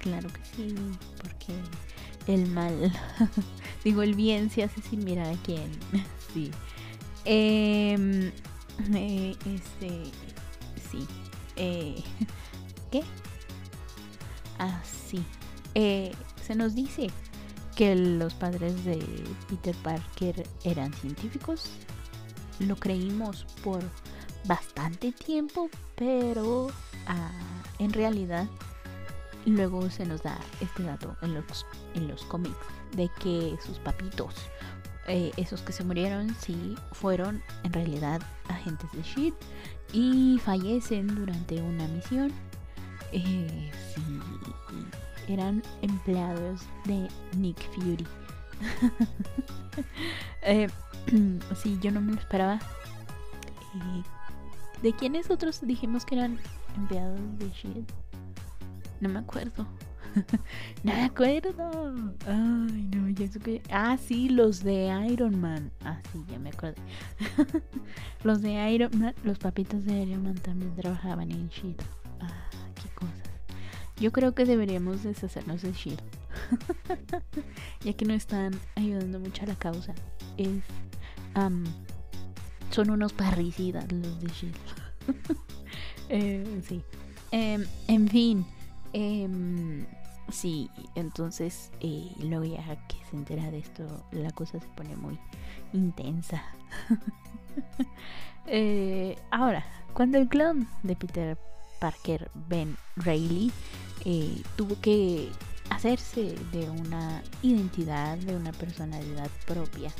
[0.06, 0.74] Claro que sí,
[1.20, 1.52] porque
[2.26, 2.92] el mal,
[3.84, 5.70] digo, el bien se hace sin mirar a quién.
[6.34, 6.50] sí.
[7.24, 8.32] Em,
[8.94, 10.02] eh, este,
[10.90, 11.06] sí.
[11.56, 12.02] Eh,
[12.90, 13.02] ¿Qué?
[14.58, 15.22] Ah, sí.
[15.74, 16.12] Eh,
[16.46, 17.08] se nos dice
[17.74, 19.04] que los padres de
[19.48, 21.70] Peter Parker eran científicos.
[22.58, 23.82] Lo creímos por
[24.46, 26.68] bastante tiempo, pero
[27.06, 27.30] ah,
[27.78, 28.48] en realidad
[29.50, 32.56] luego se nos da este dato en los, en los cómics
[32.92, 34.34] de que sus papitos,
[35.06, 39.34] eh, esos que se murieron, sí fueron en realidad agentes de SHIELD
[39.92, 42.32] y fallecen durante una misión.
[43.12, 44.02] Eh, sí,
[45.28, 48.06] eran empleados de Nick Fury.
[50.42, 50.68] eh,
[51.56, 52.58] sí, yo no me lo esperaba.
[53.74, 54.02] Eh,
[54.82, 56.38] ¿De quiénes otros dijimos que eran
[56.76, 58.05] empleados de SHIELD?
[59.00, 59.66] No me acuerdo.
[60.82, 62.14] no me acuerdo.
[62.26, 63.62] Ay, no, ya que.
[63.70, 65.70] Ah, sí, los de Iron Man.
[65.84, 66.80] Ah, sí, ya me acuerdo.
[68.24, 71.82] los de Iron Man, los papitos de Iron Man también trabajaban en Shield.
[72.20, 73.30] Ah, qué cosas.
[73.98, 76.02] Yo creo que deberíamos deshacernos de Shield.
[77.84, 79.94] ya que no están ayudando mucho a la causa.
[80.38, 80.62] Es.
[82.70, 84.56] son unos parricidas los de Shield.
[86.08, 86.82] eh, sí.
[87.32, 88.46] Eh, en fin.
[88.98, 89.28] Eh,
[90.30, 95.18] sí, entonces eh, luego ya que se entera de esto, la cosa se pone muy
[95.74, 96.42] intensa.
[98.46, 101.36] eh, ahora, cuando el clon de Peter
[101.78, 103.52] Parker, Ben Reilly,
[104.06, 105.28] eh, tuvo que
[105.68, 109.92] hacerse de una identidad, de una personalidad propia.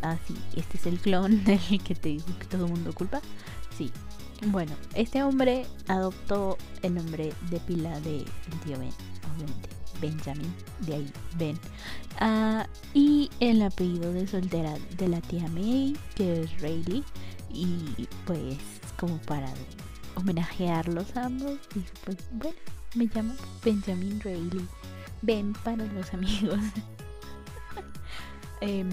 [0.00, 3.20] Ah, sí, este es el clon del que te digo que todo el mundo culpa.
[3.76, 3.90] Sí,
[4.46, 8.24] bueno, este hombre adoptó el nombre de pila de
[8.64, 8.92] tío Ben,
[9.34, 9.78] obviamente.
[10.00, 11.58] Benjamin, de ahí Ben.
[12.20, 17.04] Ah, y el apellido de soltera de la tía May, que es Rayleigh.
[17.50, 18.58] Y pues,
[18.98, 19.52] como para
[20.14, 22.56] homenajearlos ambos, dijo: Pues bueno,
[22.94, 24.68] me llamo Benjamin Rayleigh.
[25.22, 26.58] Ben para los amigos.
[28.60, 28.84] eh,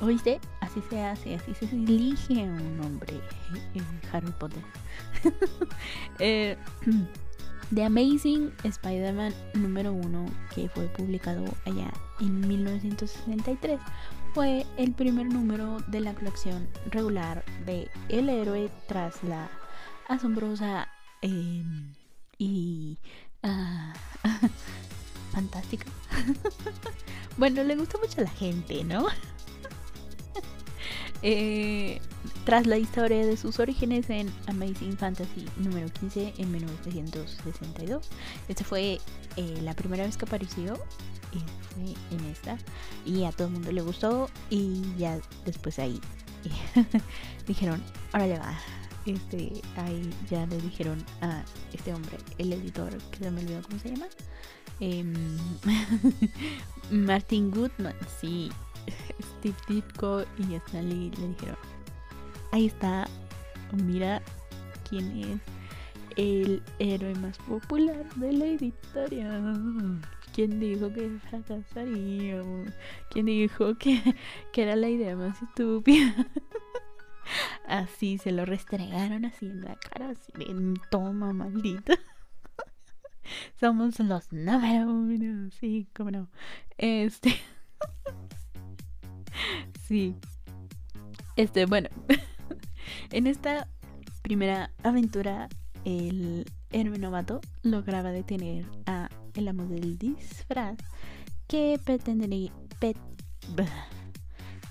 [0.00, 0.40] ¿Oíste?
[0.74, 3.20] Así se hace, así se elige un nombre
[3.74, 4.60] en Harry Potter.
[6.18, 6.56] eh,
[7.72, 13.78] The Amazing Spider-Man número 1, que fue publicado allá en 1963,
[14.34, 19.48] fue el primer número de la colección regular de El héroe tras la
[20.08, 20.88] asombrosa
[21.22, 21.94] em,
[22.36, 22.98] y
[23.44, 24.28] uh,
[25.32, 25.86] fantástica.
[27.36, 29.06] bueno, le gusta mucho a la gente, ¿no?
[31.26, 32.02] Eh,
[32.44, 38.10] tras la historia de sus orígenes en Amazing Fantasy número 15 en 1962.
[38.46, 39.00] Esta fue
[39.36, 40.74] eh, la primera vez que apareció
[41.70, 42.58] fue en esta
[43.06, 45.98] y a todo el mundo le gustó y ya después ahí
[47.46, 47.82] dijeron,
[48.12, 48.58] ahora le va.
[49.06, 53.78] Este, ahí ya le dijeron a este hombre, el editor, que se me olvidó cómo
[53.78, 54.06] se llama.
[54.80, 55.04] Eh,
[56.90, 58.50] Martin Goodman, sí,
[59.38, 61.56] Steve Ditko y Stanley le dijeron,
[62.52, 63.06] ahí está,
[63.72, 64.22] mira
[64.88, 65.54] quién es
[66.16, 70.00] el héroe más popular de la editorial.
[70.34, 72.70] ¿Quién dijo que fracasaríamos?
[73.10, 74.00] ¿Quién dijo que,
[74.52, 76.12] que era la idea más estúpida?
[77.66, 81.94] así se lo restregaron así en la cara, así de toma maldita.
[83.60, 86.28] Somos los número uno, sí, cómo no.
[86.78, 87.34] Este.
[89.86, 90.14] Sí.
[91.36, 91.88] Este, bueno.
[93.10, 93.68] en esta
[94.22, 95.48] primera aventura,
[95.84, 100.76] el héroe novato lograba detener a el amo del disfraz
[101.46, 102.52] que pretendía,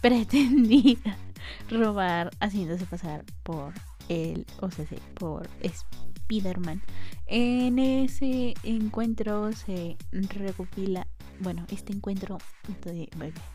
[0.01, 0.97] pretendía
[1.69, 3.73] robar haciéndose pasar por
[4.09, 6.81] el OCC, por Spider-Man.
[7.27, 11.07] En ese encuentro se recopila,
[11.39, 12.37] bueno, este encuentro,
[12.83, 13.09] de,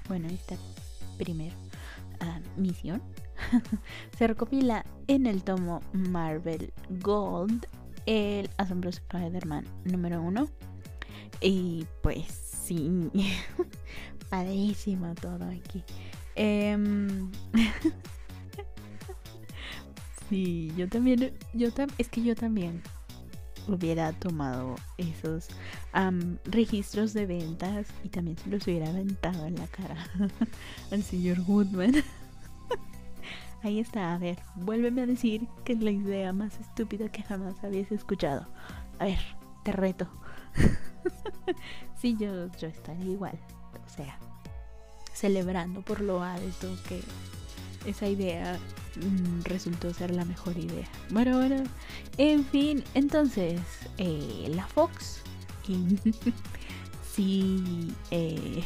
[0.08, 0.56] bueno, esta
[1.18, 1.54] primera
[2.20, 3.02] ah, misión
[4.18, 7.66] se recopila en el tomo Marvel Gold,
[8.06, 10.48] el asombroso Spider-Man número uno.
[11.40, 13.10] Y pues sí,
[14.30, 15.84] padrísimo todo aquí.
[16.34, 17.30] Em,
[20.28, 22.82] sí, yo también, yo es que yo también
[23.68, 25.48] hubiera tomado esos
[26.44, 30.06] registros de ventas y también se los hubiera aventado en la cara
[30.90, 31.92] al señor Woodman.
[33.62, 37.62] Ahí está, a ver, vuélveme a decir que es la idea más estúpida que jamás
[37.64, 38.46] habías escuchado.
[39.00, 39.18] A ver,
[39.64, 40.08] te reto.
[42.00, 43.38] sí, yo, yo estaría igual.
[43.84, 44.16] O sea,
[45.12, 47.02] celebrando por lo alto que
[47.84, 48.58] esa idea
[49.44, 50.88] resultó ser la mejor idea.
[51.10, 51.64] Bueno, bueno,
[52.16, 53.60] en fin, entonces,
[53.98, 55.22] eh, la Fox.
[57.14, 58.62] sí, eh,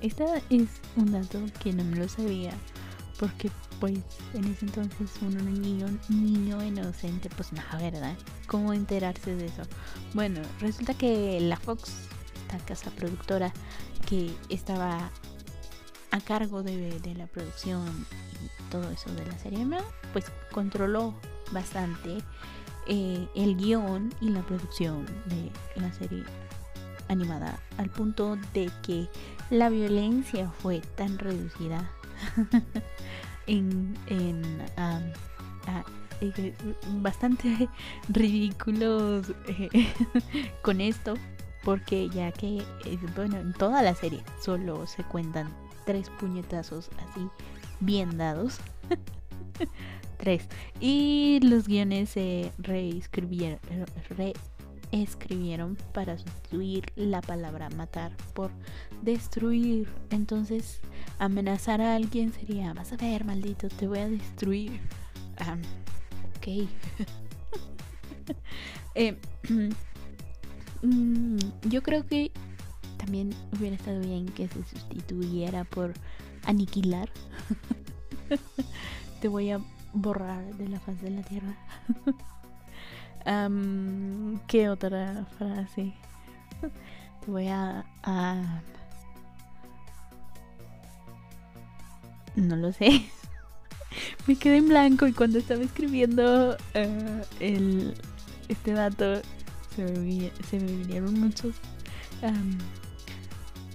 [0.00, 2.52] esta es un dato que no me lo sabía
[3.18, 3.98] porque pues
[4.34, 8.16] en ese entonces uno niño, niño inocente, pues nada, ¿verdad?
[8.46, 9.62] ¿Cómo enterarse de eso?
[10.14, 12.08] Bueno, resulta que la Fox,
[12.42, 13.52] esta casa productora
[14.08, 15.10] que estaba
[16.10, 17.84] a cargo de, la producción
[18.42, 19.66] y todo eso de la serie,
[20.12, 21.14] pues controló
[21.52, 22.18] bastante
[22.86, 26.24] eh, el guion y la producción de la serie
[27.08, 29.08] animada al punto de que
[29.50, 31.90] la violencia fue tan reducida
[33.46, 34.62] en, en
[36.20, 36.54] eh,
[37.00, 37.68] bastante
[38.08, 39.88] ridículos eh,
[40.62, 41.14] con esto
[41.64, 42.62] porque ya que
[43.14, 45.54] bueno en toda la serie solo se cuentan
[45.88, 47.26] tres puñetazos así
[47.80, 48.58] bien dados
[50.18, 50.46] tres
[50.80, 53.58] y los guiones se reescribieron
[54.92, 58.50] escribieron para sustituir la palabra matar por
[59.02, 59.88] destruir.
[60.10, 60.80] Entonces,
[61.18, 64.80] amenazar a alguien sería, vas a ver, maldito, te voy a destruir.
[66.36, 66.68] ok.
[68.94, 69.16] Eh,
[70.82, 72.30] mm, yo creo que
[73.08, 75.94] también hubiera estado bien que se sustituyera por
[76.44, 77.08] aniquilar.
[79.22, 79.60] te voy a
[79.94, 81.56] borrar de la faz de la tierra.
[84.46, 85.94] ¿Qué otra frase?
[87.24, 87.86] Te voy a,
[92.36, 93.06] No lo sé.
[94.26, 97.94] Me quedé en blanco y cuando estaba escribiendo eh, el,
[98.48, 99.22] este dato
[99.74, 101.54] se me, se me vinieron muchos...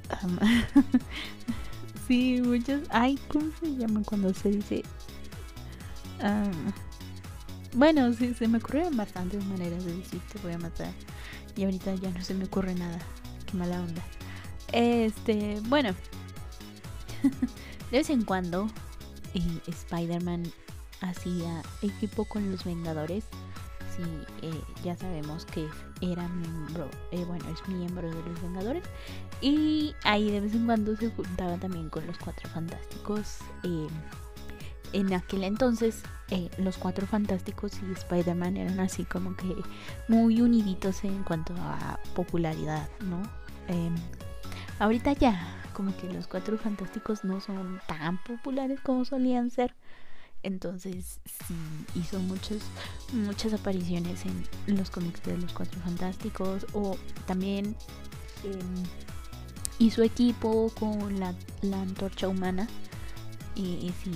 [2.07, 2.81] sí, muchos...
[2.89, 4.83] Ay, ¿cómo se llama cuando se dice...
[7.75, 10.91] Bueno, sí, se me ocurrieron bastantes maneras de decir te voy a matar.
[11.55, 12.99] Y ahorita ya no se me ocurre nada.
[13.45, 14.03] Qué mala onda.
[14.71, 15.93] Este, bueno.
[17.91, 18.69] de vez en cuando
[19.67, 20.51] Spider-Man
[21.01, 23.25] hacía equipo con los Vengadores.
[23.95, 24.03] Sí,
[24.41, 25.67] eh, ya sabemos que
[26.01, 28.83] era miembro, eh, bueno, es miembro de los Vengadores.
[29.41, 33.39] Y ahí de vez en cuando se juntaba también con los Cuatro Fantásticos.
[33.63, 33.87] Eh,
[34.93, 39.55] en aquel entonces eh, los cuatro fantásticos y Spider-Man eran así como que
[40.07, 43.21] muy uniditos en cuanto a popularidad, ¿no?
[43.67, 43.95] Em,
[44.79, 45.39] ahorita ya
[45.73, 49.75] como que los cuatro fantásticos no son tan populares como solían ser.
[50.43, 51.55] Entonces sí
[51.95, 52.59] hizo muchas,
[53.13, 56.65] muchas apariciones en los cómics de los Cuatro Fantásticos.
[56.73, 57.75] O también
[58.43, 58.83] em,
[59.79, 61.33] hizo equipo con la,
[61.73, 62.67] antorcha humana.
[63.55, 64.11] Y, sí,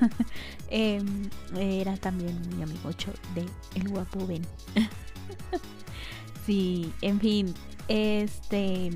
[0.70, 2.90] em, era también mi amigo
[3.34, 4.44] de El Guapo Ben.
[6.46, 7.54] sí, en fin,
[7.88, 8.90] este,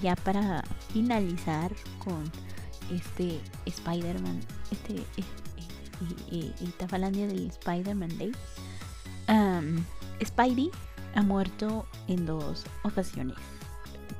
[0.00, 0.62] ya para
[0.92, 2.30] finalizar con
[2.90, 4.40] este Spider-Man,
[4.70, 5.04] este,
[6.30, 8.32] y, Tafalandia del Spider-Man Day,
[10.24, 10.70] Spidey
[11.14, 13.36] ha muerto en dos ocasiones,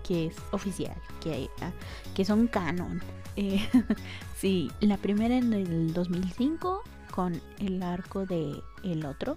[0.07, 1.71] que es oficial, que, ah,
[2.15, 3.01] que son canon.
[3.37, 3.61] Eh,
[4.37, 9.37] sí, la primera en el 2005 con el arco de el otro.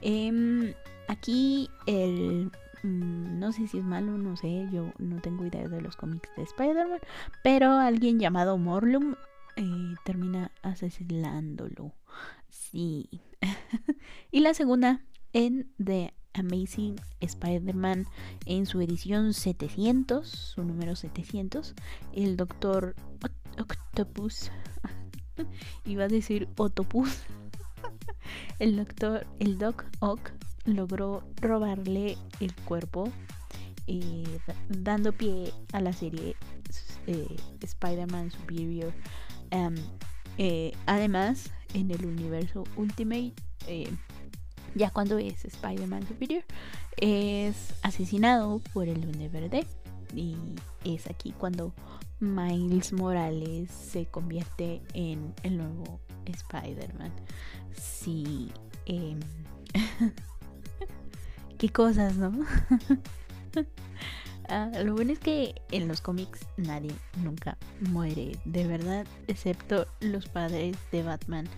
[0.00, 0.74] Em,
[1.08, 2.50] aquí el
[2.82, 6.28] mm, no sé si es malo, no sé, yo no tengo idea de los cómics
[6.36, 7.00] de Spider-Man,
[7.42, 9.16] pero alguien llamado Morlum
[9.56, 11.92] eh, termina asesinándolo.
[12.48, 13.08] Sí.
[14.30, 15.00] y la segunda
[15.32, 18.06] en The Amazing Spider-Man
[18.46, 21.74] en su edición 700, su número 700,
[22.12, 22.94] el doctor
[23.58, 24.50] Octopus,
[25.84, 27.22] iba a decir Otopus,
[28.58, 30.32] el doctor, el Doc Ock
[30.64, 33.12] logró robarle el cuerpo,
[33.86, 34.24] eh,
[34.68, 36.36] dando pie a la serie
[37.06, 38.92] eh, Spider-Man Superior
[40.38, 43.34] Eh, además, en el universo Ultimate,
[43.66, 43.90] eh,
[44.74, 46.44] ya cuando es Spider-Man Superior,
[46.96, 49.66] es asesinado por el Duende Verde.
[50.14, 50.36] Y
[50.84, 51.72] es aquí cuando
[52.20, 57.12] Miles Morales se convierte en el nuevo Spider-Man.
[57.72, 58.52] Sí.
[58.86, 59.20] Em,
[61.58, 62.32] qué cosas, ¿no?
[64.48, 66.92] Ah, lo bueno es que en los cómics nadie
[67.22, 71.48] nunca muere, de verdad, excepto los padres de Batman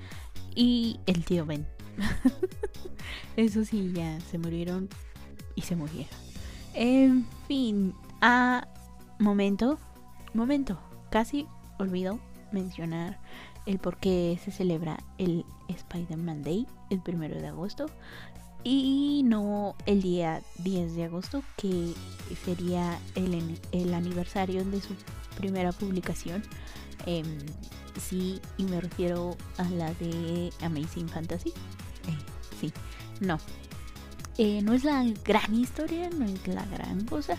[0.55, 1.66] y el tío Ben.
[3.37, 4.89] Eso sí, ya se murieron
[5.55, 6.14] y se murieron.
[6.74, 8.68] En fin, a
[9.18, 9.78] momento,
[10.32, 10.78] momento,
[11.11, 11.47] casi
[11.78, 12.20] olvido
[12.53, 13.18] mencionar
[13.66, 17.87] el por qué se celebra el Spider-Man Day el primero de agosto
[18.69, 21.95] y no el día 10 de agosto, que
[22.45, 24.95] sería el, el aniversario de su
[25.37, 26.43] primera publicación.
[27.07, 27.23] Eh,
[28.01, 31.51] sí, y me refiero a la de Amazing Fantasy.
[31.51, 32.19] Eh,
[32.61, 32.73] sí,
[33.21, 33.39] no.
[34.37, 37.37] Eh, no es la gran historia, no es la gran cosa.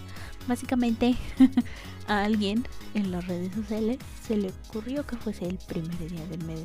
[0.48, 1.18] Básicamente
[2.08, 6.46] a alguien en las redes sociales se le ocurrió que fuese el primer día del
[6.46, 6.64] mes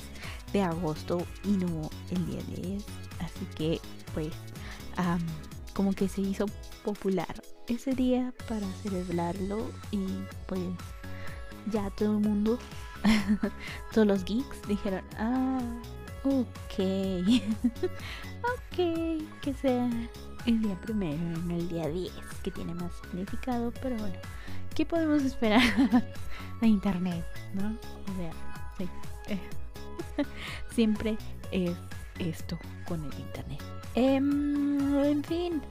[0.53, 2.85] de agosto y no el día 10.
[3.21, 3.81] Así que
[4.15, 4.33] pues
[5.75, 6.47] como que se hizo
[6.85, 10.07] popular ese día para celebrarlo y
[10.47, 10.61] pues
[11.71, 12.59] ya todo el mundo,
[13.93, 15.61] todos los geeks dijeron, ah,
[16.25, 16.79] ok,
[18.43, 18.77] ok,
[19.41, 19.89] que sea
[20.47, 24.17] el día primero, no el día 10, que tiene más significado, pero bueno,
[24.75, 25.63] ¿qué podemos esperar
[26.61, 27.25] de internet?
[27.55, 27.69] ¿No?
[27.71, 28.33] O sea,
[28.77, 28.89] sí,
[30.75, 31.17] siempre
[31.53, 31.77] es
[32.19, 33.61] esto con el internet.
[33.95, 35.63] Em, en fin,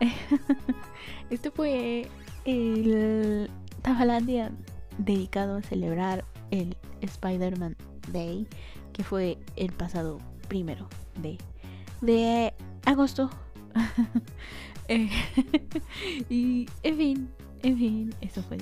[1.30, 2.08] esto fue
[2.44, 3.50] el
[3.82, 4.52] Tafalandia
[4.98, 7.76] dedicado a celebrar el Spider-Man
[8.12, 8.46] Day,
[8.92, 10.18] que fue el pasado
[10.48, 10.88] primero
[11.20, 11.38] de,
[12.00, 12.54] de
[12.84, 13.30] agosto.
[14.88, 15.10] Eh,
[16.30, 17.28] y en fin,
[17.64, 18.58] en fin, eso fue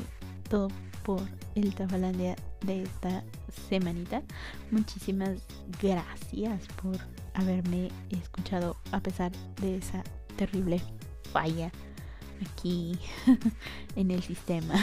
[0.48, 0.68] todo
[1.04, 1.22] por
[1.54, 3.22] el Tafalandia de esta
[3.68, 4.22] semanita.
[4.70, 5.38] Muchísimas
[5.80, 6.96] gracias por
[7.34, 9.30] haberme escuchado a pesar
[9.60, 10.02] de esa
[10.36, 10.80] terrible
[11.32, 11.70] falla
[12.42, 12.98] aquí
[13.96, 14.74] en el sistema.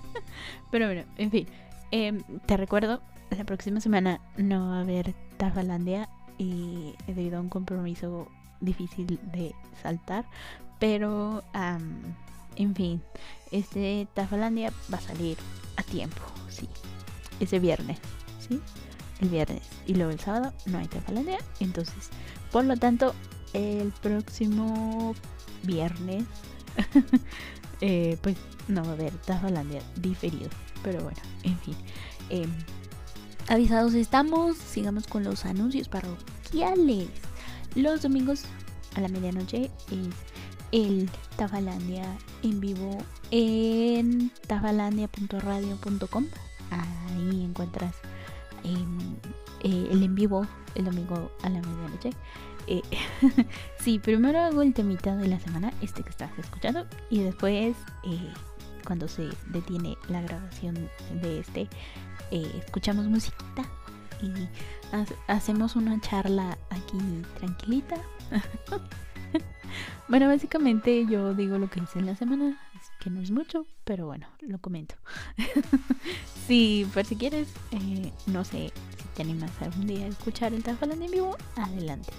[0.70, 1.46] Pero bueno, en fin.
[1.90, 7.40] Em, te recuerdo, la próxima semana no va a haber Tafalandia y he debido a
[7.40, 8.28] un compromiso
[8.60, 10.24] difícil de saltar.
[10.78, 11.42] Pero,
[12.60, 13.02] en fin,
[13.50, 15.38] este Tafalandia va a salir
[15.76, 16.68] a tiempo, sí.
[17.40, 17.98] Ese viernes,
[18.46, 18.60] ¿sí?
[19.20, 21.38] el viernes y luego el sábado no hay Tafalandia.
[21.58, 22.10] Entonces,
[22.52, 23.14] por lo tanto,
[23.54, 25.14] el próximo
[25.62, 26.24] viernes,
[27.80, 28.36] eh, pues
[28.68, 30.50] no va a haber Tafalandia diferido.
[30.82, 31.76] Pero bueno, en fin.
[32.28, 32.50] Em,
[33.48, 37.08] avisados estamos, sigamos con los anuncios parroquiales.
[37.74, 38.44] Los domingos
[38.96, 40.29] a la medianoche es
[40.72, 42.04] el Tafalandia
[42.42, 42.98] en vivo
[43.30, 46.26] en tafalandia.radio.com.
[46.70, 47.94] Ahí encuentras
[48.64, 52.10] eh, el en vivo el domingo a la medianoche.
[52.66, 52.82] Eh,
[53.80, 58.32] sí, primero hago el temita de la semana, este que estás escuchando, y después eh,
[58.86, 60.88] cuando se detiene la grabación
[61.20, 61.68] de este,
[62.30, 63.64] eh, escuchamos musiquita
[64.22, 64.48] y
[65.26, 66.98] hacemos una charla aquí
[67.38, 67.96] tranquilita.
[70.08, 72.60] bueno, básicamente yo digo lo que hice en la semana,
[73.00, 74.94] que no es mucho, pero bueno, lo comento.
[76.46, 80.62] sí, por si quieres, eh, no sé si te animas algún día a escuchar el
[80.62, 82.12] Tafalandia en vivo, adelante.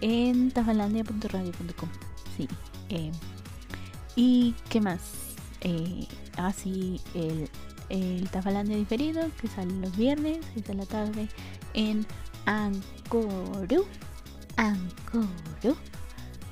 [0.00, 1.88] En tafalandia.radio.com.
[2.36, 2.48] Sí.
[2.90, 3.10] Eh,
[4.14, 5.34] ¿Y qué más?
[5.62, 7.50] Eh, así ah, el,
[7.88, 11.28] el Tafalandia diferido que sale los viernes, es de la tarde
[11.74, 12.06] en
[12.46, 13.84] Ancoru.
[14.56, 15.76] Ancoru.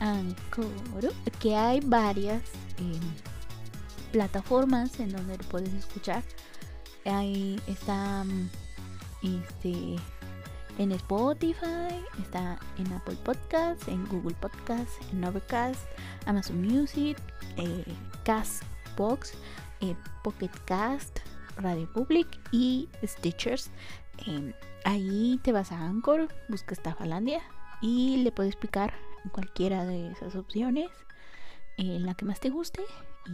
[0.01, 1.13] Ancoru.
[1.41, 2.43] Que hay varias
[4.13, 6.23] plataformas en donde lo puedes escuchar.
[7.05, 8.49] Ahí está mm,
[9.23, 9.97] este,
[10.79, 15.81] en Spotify, está en Apple Podcasts, en Google Podcasts, en Overcast,
[16.27, 17.19] Amazon Music,
[17.57, 17.85] eh,
[18.25, 19.35] Castbox,
[19.81, 21.19] eh, Pocket Cast,
[21.57, 23.71] Radio Public y Stitchers.
[24.27, 24.53] Em,
[24.85, 27.43] ahí te vas a Anchor, buscas Tafalandia
[27.81, 28.95] y le puedes picar
[29.31, 30.91] cualquiera de esas opciones
[31.77, 32.83] en la que más te guste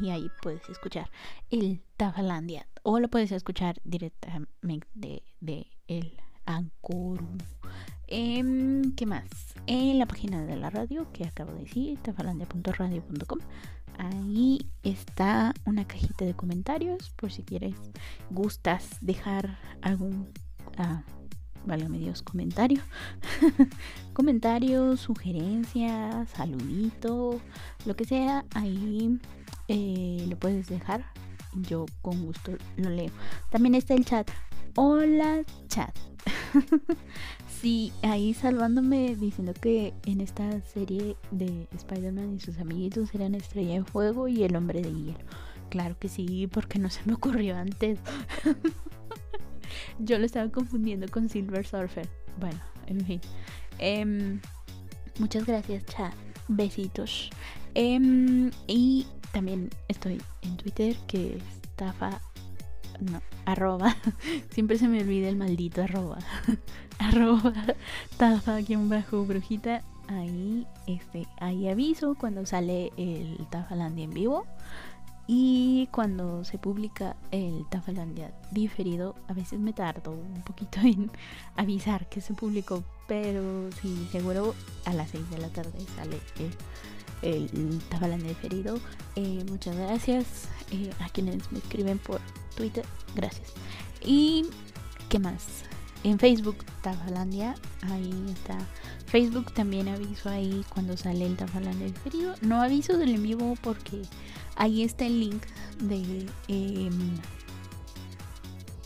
[0.01, 1.11] y ahí puedes escuchar
[1.51, 4.87] el Tafalandia o lo puedes escuchar directamente
[5.41, 6.13] de el
[6.47, 7.21] Anchor.
[8.07, 9.29] Em, ¿Qué más?
[9.67, 13.39] En la página de la radio que acabo de decir, tafalandia.radio.com.
[13.99, 17.77] Ahí está una cajita de comentarios por si quieres,
[18.31, 20.33] gustas dejar algún
[20.79, 21.03] ah,
[21.67, 22.83] válgame Dios, comentario.
[24.13, 27.41] comentario, sugerencia, saludito,
[27.87, 29.19] lo que sea, ahí
[29.69, 31.05] eh, lo puedes dejar.
[31.55, 33.11] Yo con gusto lo leo.
[33.51, 34.31] También está el chat.
[34.77, 35.97] Hola, chat.
[37.61, 43.75] sí, ahí salvándome diciendo que en esta serie de Spider-Man y sus amiguitos eran Estrella
[43.75, 45.25] de Fuego y el Hombre de Hielo.
[45.71, 47.99] Claro que sí, porque no se me ocurrió antes.
[49.99, 52.09] Yo lo estaba confundiendo con Silver Surfer.
[52.39, 53.21] Bueno, en fin.
[53.79, 54.41] Em,
[55.19, 56.13] muchas gracias, chat.
[56.49, 57.31] Besitos.
[57.75, 61.43] Em, y también estoy en Twitter, que es
[61.77, 62.21] Tafa.
[63.01, 63.97] No, arroba.
[64.51, 66.19] Siempre se me olvida el maldito arroba.
[66.99, 67.53] arroba
[68.17, 69.83] Tafa, quien bajo brujita.
[70.09, 74.45] Ahí, este, ahí aviso cuando sale el Tafalandia en vivo.
[75.33, 81.09] Y cuando se publica el Tafalandia diferido, a veces me tardo un poquito en
[81.55, 84.57] avisar que se publicó, pero sí, seguro
[84.87, 86.19] a las 6 de la tarde sale
[87.23, 88.81] el, Tafalandia diferido.
[89.15, 92.21] Eh, muchas gracias eh, a quienes me escriben por
[92.57, 93.53] Twitter, gracias.
[94.05, 94.47] Y,
[95.09, 95.63] ¿qué más?
[96.03, 98.59] En Facebook, Tafalandia, ahí está.
[99.07, 102.35] Facebook también aviso ahí cuando sale el Tafalandia diferido.
[102.41, 104.03] No aviso del en vivo porque
[104.61, 105.43] Ahí está el link
[105.79, 107.17] de em,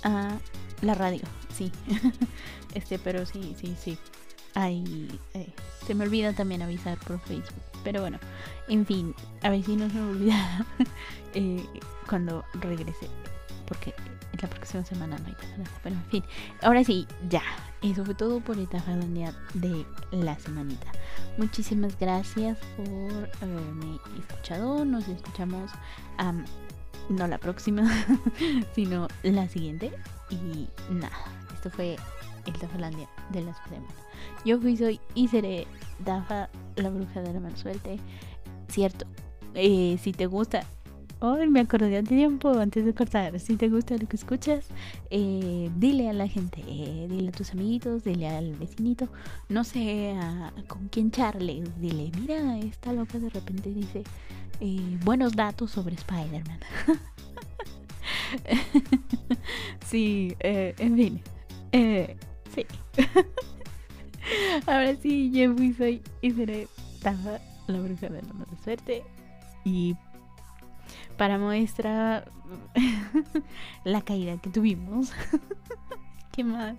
[0.04, 0.38] a
[0.82, 1.22] la radio,
[1.52, 1.72] sí.
[2.74, 3.98] este, pero sí, sí, sí.
[4.54, 5.52] Ahí eh,
[5.84, 7.60] se me olvida también avisar por Facebook.
[7.82, 8.20] Pero bueno,
[8.68, 10.64] en fin, a ver si no se me olvida
[11.34, 11.64] eh,
[12.08, 13.08] cuando regrese.
[13.66, 13.92] Porque
[14.40, 15.70] la próxima semana no hay nada.
[15.82, 16.24] Pero en fin,
[16.62, 17.42] ahora sí, ya.
[17.84, 20.86] Eso fue todo por esta jalonía de la semanita.
[21.36, 24.86] Muchísimas gracias por haberme escuchado.
[24.86, 25.70] Nos escuchamos
[27.10, 27.86] no la próxima,
[28.74, 29.92] sino la siguiente.
[30.30, 31.96] Y nada, esto fue
[32.46, 33.86] el Tafalandia de la semana.
[34.46, 35.66] Yo fui, soy y seré
[35.98, 38.00] Dafa, la bruja de la mano suerte.
[38.68, 39.04] Cierto,
[39.52, 40.64] eh, si te gusta
[41.26, 43.40] Ay, me acordé de tiempo antes de cortar.
[43.40, 44.66] Si te gusta lo que escuchas,
[45.08, 49.08] eh, dile a la gente, eh, dile a tus amiguitos, dile al vecinito,
[49.48, 50.14] no sé
[50.68, 51.64] con quién charle.
[51.80, 54.02] Dile, mira, esta loca de repente dice
[54.60, 56.60] eh, buenos datos sobre Spider-Man.
[59.86, 61.22] sí, en fin.
[62.54, 62.66] sí.
[64.66, 66.68] Ahora sí, yo fui, soy y seré
[67.02, 69.02] la bruja de la mala suerte.
[69.64, 69.96] Y
[71.16, 72.24] para muestra
[73.84, 75.12] la caída que tuvimos.
[76.32, 76.76] ¿Qué más?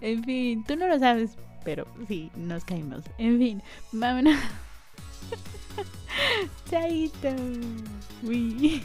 [0.00, 3.04] En fin, tú no lo sabes, pero sí, nos caímos.
[3.18, 3.62] En fin,
[3.92, 4.38] vámonos.
[6.70, 7.34] Chaito.
[8.22, 8.82] Uy.